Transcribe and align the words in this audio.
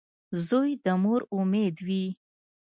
•زوی 0.47 0.69
د 0.83 0.85
مور 1.03 1.21
امید 1.39 1.75
وي. 1.87 2.05